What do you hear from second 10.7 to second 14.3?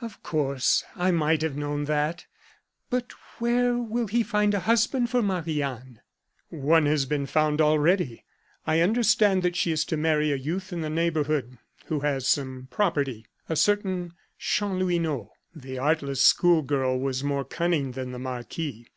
in the neighborhood, who has some property a certain